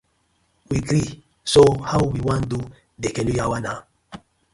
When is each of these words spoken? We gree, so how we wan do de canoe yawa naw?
We 0.69 0.81
gree, 0.81 1.23
so 1.43 1.63
how 1.85 1.99
we 2.01 2.21
wan 2.27 2.41
do 2.51 2.59
de 3.01 3.07
canoe 3.15 3.37
yawa 3.39 3.57
naw? 3.65 3.77